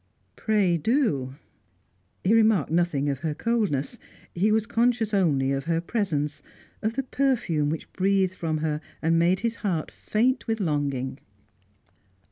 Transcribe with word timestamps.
"Pray 0.35 0.79
do." 0.79 1.35
He 2.23 2.33
remarked 2.33 2.71
nothing 2.71 3.07
of 3.07 3.19
her 3.19 3.35
coldness; 3.35 3.99
he 4.33 4.51
was 4.51 4.65
conscious 4.65 5.13
only 5.13 5.51
of 5.51 5.65
her 5.65 5.79
presence, 5.79 6.41
of 6.81 6.95
the 6.95 7.03
perfume 7.03 7.69
which 7.69 7.93
breathed 7.93 8.33
from 8.33 8.57
her 8.65 8.81
and 9.03 9.19
made 9.19 9.41
his 9.41 9.57
heart 9.57 9.91
faint 9.91 10.47
with 10.47 10.59
longing. 10.59 11.19